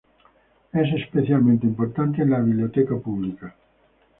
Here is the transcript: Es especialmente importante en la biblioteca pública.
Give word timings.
Es 0.73 0.91
especialmente 0.95 1.67
importante 1.67 2.23
en 2.23 2.31
la 2.31 2.39
biblioteca 2.39 2.95
pública. 2.97 3.53